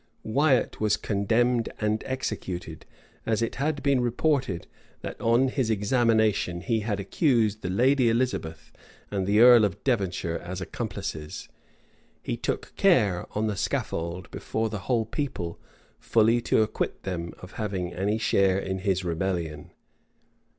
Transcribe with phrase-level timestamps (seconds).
[0.25, 2.87] Wiat was condemned and executed:
[3.23, 4.65] as it had been reported
[5.01, 8.71] that, on his examination, he had accused the lady Elizabeth
[9.11, 11.49] and the earl of Devonshire as accomplices,
[12.23, 15.59] he took care, on the scaffold, before the whole people,
[15.99, 19.69] fully to acquit them of having any share in his rebellion.